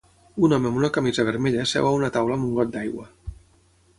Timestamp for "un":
0.45-0.53, 2.47-2.57